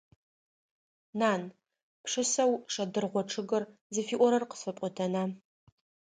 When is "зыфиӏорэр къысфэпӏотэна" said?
3.93-5.23